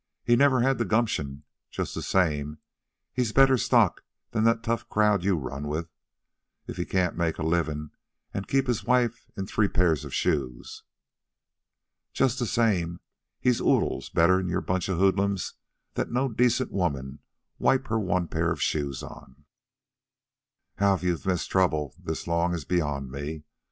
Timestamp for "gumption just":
0.85-1.93